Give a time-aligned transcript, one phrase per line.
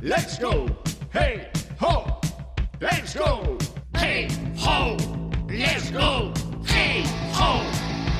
[0.00, 0.64] Let's go,
[1.12, 1.50] hey
[1.80, 2.20] ho.
[2.78, 3.58] Let's go,
[3.94, 4.96] hey ho.
[5.48, 6.32] Let's go,
[6.64, 7.02] hey
[7.34, 7.60] ho.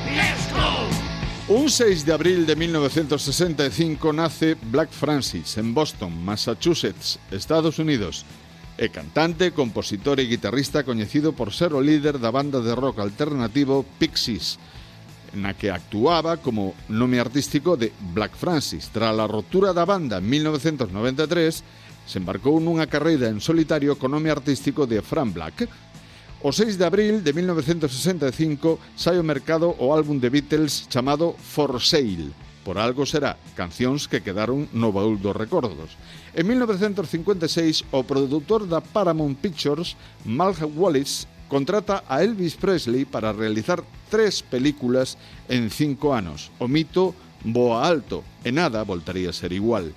[0.05, 1.55] Let's go.
[1.55, 8.25] Un 6 de abril de 1965 nace Black Francis en Boston, Massachusetts, Estados Unidos.
[8.77, 13.85] É cantante, compositor e guitarrista coñecido por ser o líder da banda de rock alternativo
[13.97, 14.59] Pixies
[15.33, 18.89] na que actuaba como nome artístico de Black Francis.
[18.89, 21.63] Tras a rotura da banda en 1993,
[22.09, 25.69] se embarcou nunha carreira en solitario co nome artístico de Fran Black.
[26.41, 31.77] O 6 de abril de 1965 sai ao mercado o álbum de Beatles chamado For
[31.77, 32.31] Sale.
[32.63, 35.97] Por algo será, cancións que quedaron no baúl dos recordos.
[36.37, 43.83] En 1956, o produtor da Paramount Pictures, Mal Wallace, contrata a Elvis Presley para realizar
[44.09, 45.17] tres películas
[45.49, 46.53] en cinco anos.
[46.61, 49.91] O mito voa alto e nada voltaría a ser igual.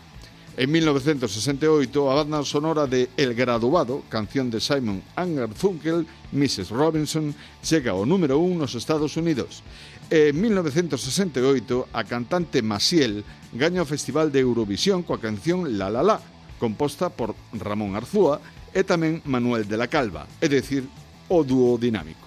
[0.57, 6.69] En 1968, a banda sonora de El Graduado, canción de Simon Garfunkel, Mrs.
[6.69, 7.33] Robinson,
[7.65, 9.65] chega ao número 1 nos Estados Unidos.
[10.13, 13.25] En 1968, a cantante Maciel
[13.57, 16.21] gaña o Festival de Eurovisión coa canción La La La,
[16.61, 18.37] composta por Ramón Arzúa
[18.77, 20.85] e tamén Manuel de la Calva, é dicir,
[21.33, 22.22] o duodinámico.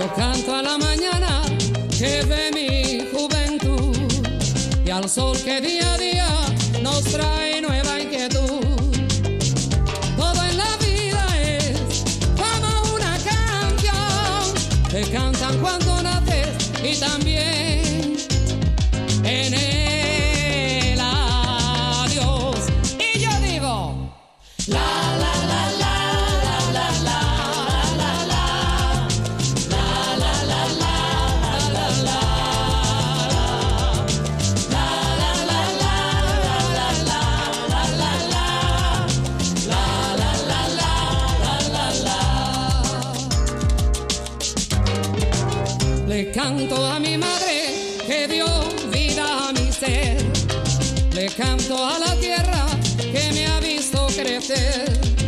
[0.00, 1.42] Yo canto a la mañana
[1.90, 3.94] que ve mi juventud
[4.82, 6.26] y al sol que día a día
[6.82, 8.64] nos trae nueva inquietud.
[10.16, 12.02] Todo en la vida es
[12.34, 14.54] como una canción.
[14.90, 16.48] Te cantan cuando naces
[16.82, 18.16] y también
[19.22, 19.69] en el
[46.20, 47.72] Le canto a mi madre
[48.06, 48.44] que dio
[48.92, 50.18] vida a mi ser.
[51.14, 52.66] Le canto a la tierra
[53.10, 55.19] que me ha visto crecer.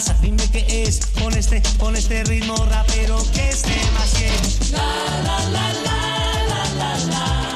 [0.00, 0.16] pasa?
[0.22, 4.48] Dime qué es con este, con este ritmo rapero que es demasiado.
[4.72, 5.94] La la la la
[6.48, 7.49] la la la.